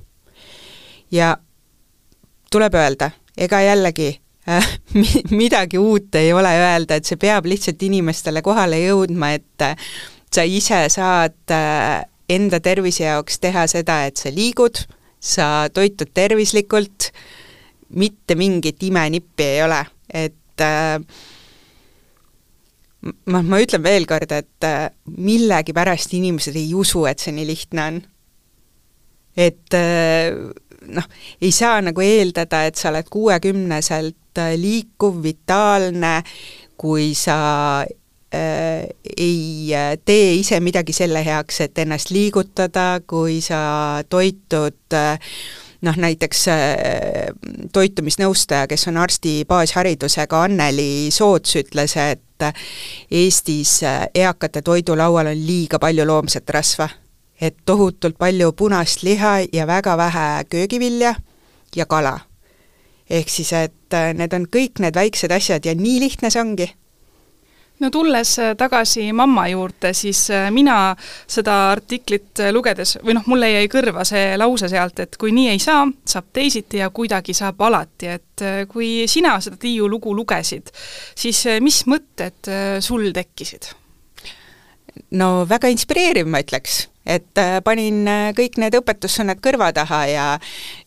ja 1.11 1.37
tuleb 2.51 2.75
öelda, 2.75 3.11
ega 3.37 3.61
jällegi 3.61 4.20
midagi 5.41 5.77
uut 5.77 6.15
ei 6.15 6.33
ole 6.33 6.49
öelda, 6.57 6.97
et 6.97 7.05
see 7.05 7.19
peab 7.21 7.45
lihtsalt 7.49 7.81
inimestele 7.85 8.41
kohale 8.45 8.79
jõudma, 8.81 9.35
et 9.37 9.65
äh, 9.65 9.75
sa 10.33 10.45
ise 10.47 10.81
saad 10.89 11.53
äh, 11.53 12.01
enda 12.31 12.61
tervise 12.63 13.05
jaoks 13.05 13.39
teha 13.43 13.67
seda, 13.69 14.05
et 14.09 14.17
sa 14.17 14.31
liigud, 14.33 14.81
sa 15.21 15.67
toitud 15.73 16.09
tervislikult, 16.13 17.11
mitte 18.01 18.37
mingit 18.39 18.81
imenippi 18.87 19.45
ei 19.45 19.59
ole, 19.65 19.81
et 20.09 20.63
ma, 23.27 23.41
ma 23.41 23.59
ütlen 23.61 23.83
veel 23.83 24.07
kord, 24.09 24.31
et 24.31 24.67
millegipärast 25.11 26.15
inimesed 26.15 26.55
ei 26.55 26.71
usu, 26.77 27.03
et 27.09 27.19
see 27.19 27.35
nii 27.35 27.49
lihtne 27.49 27.83
on. 27.83 27.99
et 29.35 29.77
noh, 30.95 31.11
ei 31.43 31.51
saa 31.55 31.83
nagu 31.83 32.01
eeldada, 32.01 32.63
et 32.67 32.79
sa 32.79 32.89
oled 32.89 33.11
kuuekümneselt 33.11 34.15
Äh, 34.15 34.20
liikuv, 34.57 35.21
vitaalne, 35.23 36.21
kui 36.77 37.13
sa 37.15 37.39
äh, 37.81 38.87
ei 39.17 39.73
äh, 39.75 39.97
tee 40.05 40.35
ise 40.39 40.59
midagi 40.59 40.93
selle 40.93 41.25
heaks, 41.25 41.61
et 41.67 41.83
ennast 41.83 42.11
liigutada, 42.11 43.01
kui 43.07 43.41
sa 43.41 44.03
toitud 44.09 44.97
äh, 44.97 45.19
noh, 45.81 45.97
näiteks 45.97 46.47
äh, 46.47 46.55
toitumisnõustaja, 47.73 48.67
kes 48.67 48.87
on 48.87 48.97
arsti 49.01 49.41
baasharidusega, 49.49 50.43
Anneli 50.47 51.11
Soots 51.11 51.55
ütles, 51.61 51.97
et 51.97 52.21
Eestis 53.11 53.83
äh, 53.83 54.07
eakate 54.15 54.61
toidulaual 54.65 55.31
on 55.33 55.45
liiga 55.45 55.79
palju 55.79 56.05
loomset 56.07 56.49
rasva. 56.49 56.89
et 57.41 57.55
tohutult 57.65 58.17
palju 58.17 58.51
punast 58.53 59.01
liha 59.03 59.39
ja 59.53 59.65
väga 59.67 59.97
vähe 59.97 60.43
köögivilja 60.49 61.15
ja 61.75 61.85
kala 61.85 62.19
ehk 63.11 63.31
siis, 63.31 63.51
et 63.53 63.97
äh, 63.97 64.11
need 64.17 64.33
on 64.35 64.47
kõik 64.51 64.81
need 64.83 64.95
väiksed 64.95 65.33
asjad 65.35 65.65
ja 65.67 65.75
nii 65.77 65.99
lihtne 66.05 66.31
see 66.31 66.41
ongi 66.41 66.67
no 67.81 67.89
tulles 67.93 68.35
äh, 68.39 68.53
tagasi 68.57 69.07
mamma 69.17 69.47
juurde, 69.51 69.91
siis 69.97 70.23
äh, 70.31 70.47
mina 70.53 70.95
seda 71.27 71.57
artiklit 71.71 72.43
lugedes, 72.53 72.97
või 73.03 73.17
noh, 73.17 73.27
mulle 73.31 73.49
jäi 73.51 73.67
kõrva 73.73 74.05
see 74.07 74.37
lause 74.39 74.69
sealt, 74.71 75.01
et 75.03 75.17
kui 75.19 75.33
nii 75.35 75.49
ei 75.55 75.61
saa, 75.61 75.83
saab 76.05 76.29
teisiti 76.33 76.81
ja 76.83 76.91
kuidagi 76.93 77.35
saab 77.37 77.61
alati, 77.67 78.13
et 78.19 78.45
kui 78.69 79.05
sina 79.11 79.35
seda 79.41 79.59
Tiiu 79.61 79.89
lugu 79.89 80.15
lugesid, 80.17 80.71
siis 81.17 81.43
mis 81.61 81.83
mõtted 81.89 82.49
sul 82.81 83.11
tekkisid? 83.13 83.73
No 85.17 85.31
väga 85.49 85.71
inspireeriv, 85.71 86.27
ma 86.27 86.41
ütleks, 86.43 86.85
et 87.07 87.39
panin 87.65 88.03
kõik 88.37 88.59
need 88.61 88.75
õpetussõnad 88.77 89.39
kõrva 89.43 89.71
taha 89.73 90.03
ja 90.11 90.27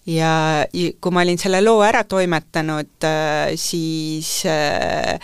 ja 0.07 0.31
kui 0.73 1.13
ma 1.15 1.25
olin 1.25 1.41
selle 1.41 1.63
loo 1.65 1.81
ära 1.83 2.05
toimetanud, 2.09 3.09
siis 3.59 4.45
äh, 4.47 5.19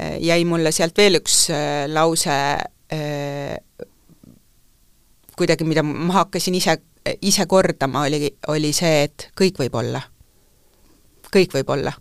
Äh, 0.00 0.18
jäi 0.20 0.42
mulle 0.44 0.72
sealt 0.74 0.96
veel 0.98 1.20
üks 1.20 1.44
äh, 1.54 1.84
lause 1.86 2.34
äh, 2.90 3.84
kuidagi, 5.38 5.66
mida 5.70 5.84
ma 5.86 6.16
hakkasin 6.16 6.56
ise, 6.58 6.80
ise 7.22 7.46
kordama, 7.46 8.02
oli, 8.08 8.32
oli 8.50 8.72
see, 8.74 9.04
et 9.06 9.28
kõik 9.38 9.60
võib 9.62 9.78
olla. 9.78 10.02
kõik 11.30 11.54
võib 11.54 11.70
olla 11.76 11.94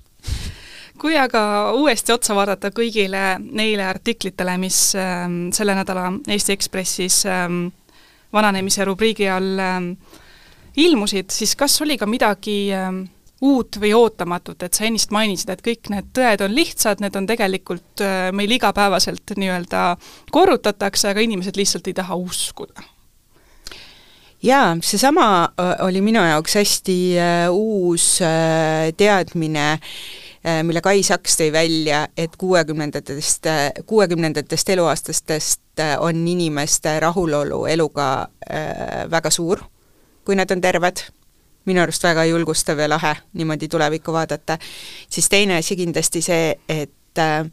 kui 0.99 1.15
aga 1.17 1.71
uuesti 1.77 2.13
otsa 2.13 2.35
vaadata 2.37 2.71
kõigile 2.75 3.37
neile 3.43 3.85
artiklitele, 3.87 4.57
mis 4.61 4.93
äh, 4.99 5.25
selle 5.55 5.75
nädala 5.77 6.11
Eesti 6.27 6.53
Ekspressis 6.55 7.23
äh, 7.25 7.47
vananemise 8.33 8.85
rubriigi 8.85 9.27
all 9.29 9.59
äh, 9.59 9.81
ilmusid, 10.77 11.33
siis 11.33 11.55
kas 11.55 11.81
oli 11.81 11.97
ka 11.97 12.07
midagi 12.09 12.57
äh, 12.73 12.89
uut 13.43 13.77
või 13.81 13.91
ootamatut, 13.97 14.63
et 14.63 14.73
sa 14.73 14.87
ennist 14.87 15.11
mainisid, 15.11 15.51
et 15.51 15.61
kõik 15.65 15.91
need 15.91 16.09
tõed 16.15 16.45
on 16.45 16.55
lihtsad, 16.55 17.03
need 17.03 17.15
on 17.19 17.27
tegelikult 17.29 18.03
äh, 18.03 18.31
meil 18.35 18.55
igapäevaselt 18.55 19.35
nii-öelda 19.37 19.85
korrutatakse, 20.31 21.11
aga 21.11 21.23
inimesed 21.25 21.59
lihtsalt 21.59 21.89
ei 21.91 21.97
taha 21.97 22.17
uskuda? 22.19 22.85
Jaa, 24.43 24.77
seesama 24.83 25.25
äh, 25.55 25.85
oli 25.85 26.01
minu 26.03 26.19
jaoks 26.19 26.57
hästi 26.59 26.97
äh, 27.15 27.45
uus 27.51 28.17
äh, 28.21 28.91
teadmine 28.97 29.79
mille 30.63 30.81
Kai 30.83 31.03
Saks 31.03 31.37
tõi 31.39 31.51
välja, 31.53 32.07
et 32.17 32.35
kuuekümnendatest, 32.37 33.45
äh, 33.47 33.69
kuuekümnendatest 33.85 34.69
eluaastastest 34.69 35.83
on 35.99 36.27
inimeste 36.27 36.99
rahulolu 36.99 37.65
eluga 37.65 38.27
äh, 38.51 39.11
väga 39.11 39.29
suur, 39.31 39.63
kui 40.25 40.35
nad 40.35 40.51
on 40.51 40.61
terved. 40.61 41.05
Minu 41.65 41.79
arust 41.79 42.03
väga 42.03 42.25
julgustav 42.27 42.79
ja 42.79 42.89
lahe 42.91 43.15
niimoodi 43.39 43.69
tulevikku 43.71 44.13
vaadata, 44.13 44.57
siis 45.09 45.29
teine 45.31 45.61
asi 45.61 45.77
kindlasti 45.79 46.21
see, 46.21 46.51
et 46.69 47.23
äh, 47.23 47.47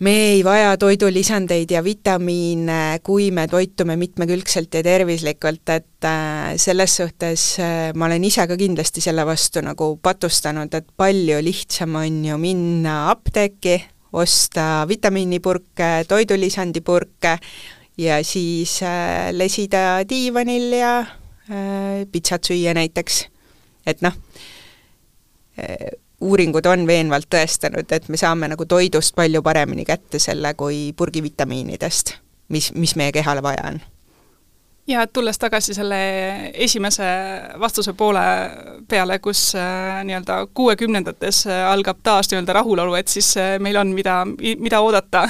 me 0.00 0.14
ei 0.30 0.40
vaja 0.44 0.76
toidulisandeid 0.80 1.70
ja 1.70 1.82
vitamiine, 1.84 3.00
kui 3.04 3.30
me 3.36 3.46
toitume 3.48 3.96
mitmekülgselt 4.00 4.74
ja 4.74 4.82
tervislikult, 4.82 5.68
et 5.68 6.08
äh, 6.08 6.56
selles 6.56 6.96
suhtes 6.96 7.44
äh, 7.60 7.92
ma 7.94 8.08
olen 8.08 8.24
ise 8.24 8.46
ka 8.48 8.56
kindlasti 8.56 9.04
selle 9.04 9.26
vastu 9.28 9.62
nagu 9.64 9.92
patustanud, 10.02 10.72
et 10.74 10.88
palju 10.96 11.40
lihtsam 11.44 12.00
on 12.00 12.24
ju 12.24 12.40
minna 12.40 12.96
apteeki, 13.12 13.76
osta 14.12 14.86
vitamiinipurke, 14.90 15.92
toidulisandipurke 16.08 17.36
ja 18.00 18.18
siis 18.26 18.80
lesida 19.36 20.00
diivanil 20.08 20.72
ja 20.74 20.94
Äh, 21.50 22.06
pitsat 22.12 22.46
süüa 22.46 22.74
näiteks. 22.74 23.26
et 23.86 24.02
noh, 24.02 24.12
äh, 25.58 25.90
uuringud 26.20 26.66
on 26.66 26.86
veenvalt 26.86 27.30
tõestanud, 27.32 27.92
et 27.92 28.08
me 28.08 28.16
saame 28.20 28.48
nagu 28.52 28.66
toidust 28.68 29.14
palju 29.16 29.42
paremini 29.42 29.84
kätte 29.88 30.18
selle 30.18 30.54
kui 30.54 30.90
purgivitamiinidest, 30.96 32.14
mis, 32.48 32.72
mis 32.74 32.96
meie 32.96 33.12
kehale 33.12 33.42
vaja 33.42 33.72
on 33.72 33.80
ja 34.90 35.06
tulles 35.06 35.38
tagasi 35.38 35.74
selle 35.74 35.98
esimese 36.54 37.06
vastuse 37.60 37.92
poole 37.92 38.22
peale, 38.88 39.18
kus 39.22 39.52
äh, 39.54 40.00
nii-öelda 40.04 40.46
kuuekümnendates 40.54 41.44
äh, 41.46 41.66
algab 41.70 42.00
taas 42.02 42.30
nii-öelda 42.30 42.52
rahulolu, 42.58 42.94
et 42.98 43.08
siis 43.08 43.36
äh, 43.36 43.58
meil 43.62 43.76
on, 43.76 43.94
mida, 43.94 44.24
mida 44.58 44.80
oodata. 44.80 45.28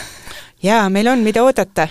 jaa, 0.62 0.88
meil 0.88 1.12
on, 1.12 1.27
mida 1.27 1.45
oodata 1.45 1.88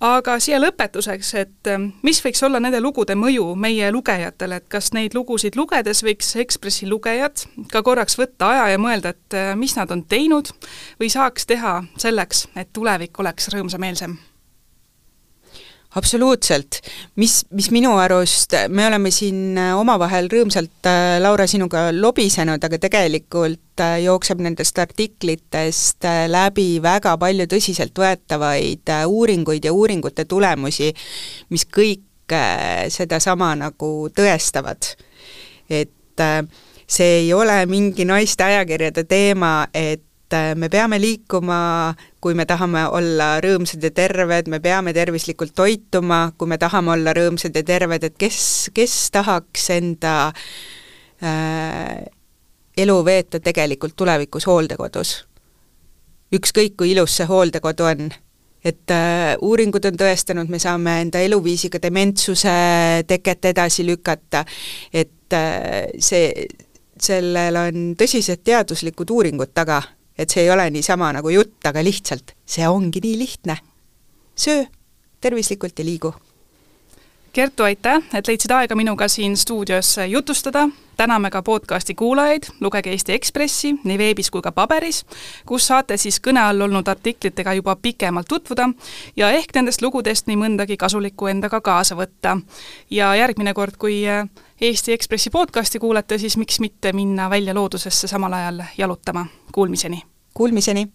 aga 0.00 0.36
siia 0.42 0.58
lõpetuseks, 0.60 1.32
et 1.40 1.70
ähm, 1.72 1.88
mis 2.04 2.20
võiks 2.24 2.42
olla 2.44 2.60
nende 2.60 2.80
lugude 2.84 3.16
mõju 3.16 3.54
meie 3.58 3.88
lugejatele, 3.94 4.60
et 4.60 4.68
kas 4.72 4.92
neid 4.96 5.16
lugusid 5.16 5.56
lugedes 5.56 6.02
võiks 6.04 6.34
Ekspressi 6.42 6.88
lugejad 6.90 7.46
ka 7.72 7.82
korraks 7.86 8.18
võtta 8.20 8.52
aja 8.52 8.70
ja 8.74 8.80
mõelda, 8.82 9.14
et 9.16 9.36
äh, 9.36 9.52
mis 9.58 9.76
nad 9.78 9.92
on 9.94 10.04
teinud 10.04 10.52
või 11.00 11.10
saaks 11.12 11.48
teha 11.48 11.78
selleks, 11.96 12.46
et 12.56 12.72
tulevik 12.76 13.20
oleks 13.20 13.52
rõõmsameelsem 13.54 14.18
absoluutselt, 15.96 16.80
mis, 17.16 17.40
mis 17.56 17.70
minu 17.72 17.94
arust, 17.98 18.52
me 18.68 18.86
oleme 18.86 19.10
siin 19.14 19.56
äh, 19.58 19.72
omavahel 19.78 20.28
rõõmsalt, 20.32 20.84
äh, 20.88 21.16
Laura, 21.22 21.46
sinuga 21.48 21.88
lobisenud, 21.96 22.62
aga 22.62 22.78
tegelikult 22.82 23.80
äh, 23.84 23.96
jookseb 24.04 24.42
nendest 24.44 24.78
artiklitest 24.82 26.06
läbi 26.32 26.68
väga 26.84 27.16
palju 27.20 27.48
tõsiseltvõetavaid 27.52 28.92
uuringuid 29.08 29.68
ja 29.68 29.72
uuringute 29.72 30.26
tulemusi, 30.28 30.92
mis 31.52 31.66
kõik 31.72 32.02
sedasama 32.90 33.52
nagu 33.54 34.08
tõestavad. 34.10 34.88
et 35.70 36.22
see 36.86 37.12
ei 37.20 37.28
ole 37.34 37.60
mingi 37.70 38.04
naiste 38.04 38.42
ajakirjade 38.42 39.04
teema, 39.06 39.68
et 39.74 40.02
et 40.05 40.05
me 40.32 40.68
peame 40.68 40.98
liikuma, 41.00 41.94
kui 42.20 42.34
me 42.34 42.46
tahame 42.46 42.86
olla 42.96 43.36
rõõmsad 43.42 43.82
ja 43.82 43.90
terved, 43.94 44.48
me 44.50 44.60
peame 44.60 44.94
tervislikult 44.96 45.54
toituma, 45.54 46.32
kui 46.38 46.50
me 46.50 46.58
tahame 46.58 46.94
olla 46.96 47.14
rõõmsad 47.16 47.54
ja 47.54 47.62
terved, 47.66 48.04
et 48.04 48.16
kes, 48.18 48.40
kes 48.74 48.96
tahaks 49.14 49.70
enda 49.76 50.16
äh, 51.22 52.04
elu 52.76 52.98
veeta 53.04 53.40
tegelikult 53.40 53.96
tulevikus 53.96 54.46
hooldekodus. 54.46 55.16
ükskõik, 56.34 56.74
kui 56.76 56.90
ilus 56.90 57.16
see 57.16 57.26
hooldekodu 57.26 57.84
on, 57.86 58.08
et 58.64 58.90
äh, 58.90 59.36
uuringud 59.40 59.84
on 59.86 59.98
tõestanud, 59.98 60.50
me 60.50 60.58
saame 60.58 61.00
enda 61.04 61.22
eluviisiga 61.22 61.78
dementsuse 61.82 62.56
teket 63.06 63.44
edasi 63.52 63.86
lükata, 63.86 64.44
et 64.92 65.32
äh, 65.32 65.86
see, 65.98 66.48
sellel 66.98 67.56
on 67.60 67.92
tõsised 67.98 68.42
teaduslikud 68.42 69.10
uuringud 69.10 69.54
taga 69.54 69.82
et 70.18 70.30
see 70.30 70.44
ei 70.44 70.50
ole 70.50 70.68
niisama 70.70 71.12
nagu 71.12 71.30
jutt, 71.30 71.58
aga 71.68 71.82
lihtsalt 71.84 72.34
see 72.46 72.68
ongi 72.68 73.00
nii 73.04 73.18
lihtne. 73.18 73.56
söö 74.36 74.64
tervislikult 75.20 75.78
ja 75.78 75.84
liigu. 75.84 76.14
Kertu, 77.36 77.62
aitäh, 77.62 78.00
et 78.14 78.28
leidsid 78.28 78.50
aega 78.56 78.74
minuga 78.74 79.08
siin 79.12 79.34
stuudios 79.36 79.96
jutustada, 80.08 80.68
täname 80.96 81.28
ka 81.30 81.42
podcasti 81.42 81.94
kuulajaid, 81.94 82.46
lugege 82.60 82.90
Eesti 82.90 83.12
Ekspressi 83.12 83.74
nii 83.84 83.98
veebis 83.98 84.30
kui 84.32 84.40
ka 84.40 84.52
paberis, 84.56 85.02
kus 85.44 85.66
saate 85.68 85.98
siis 86.00 86.16
kõne 86.24 86.40
all 86.40 86.64
olnud 86.64 86.88
artiklitega 86.88 87.52
juba 87.58 87.74
pikemalt 87.76 88.30
tutvuda 88.32 88.70
ja 89.20 89.28
ehk 89.36 89.52
nendest 89.52 89.84
lugudest 89.84 90.32
nii 90.32 90.38
mõndagi 90.46 90.78
kasulikku 90.80 91.28
endaga 91.28 91.60
kaasa 91.60 91.98
võtta. 92.00 92.38
ja 92.90 93.14
järgmine 93.14 93.52
kord, 93.54 93.76
kui 93.76 94.00
Eesti 94.60 94.96
Ekspressi 94.96 95.30
podcasti 95.30 95.78
kuulete, 95.78 96.18
siis 96.18 96.36
miks 96.36 96.60
mitte 96.60 96.92
minna 96.92 97.28
välja 97.30 97.54
loodusesse 97.54 98.08
samal 98.08 98.32
ajal 98.32 98.62
jalutama. 98.78 99.26
Kuulmiseni! 99.52 100.02
Kuulmiseni! 100.34 100.88